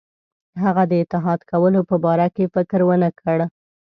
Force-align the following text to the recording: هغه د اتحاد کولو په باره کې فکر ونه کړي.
هغه 0.63 0.83
د 0.91 0.93
اتحاد 1.03 1.39
کولو 1.51 1.79
په 1.89 1.95
باره 2.05 2.27
کې 2.35 2.51
فکر 2.55 2.79
ونه 2.85 3.09
کړي. 3.19 3.45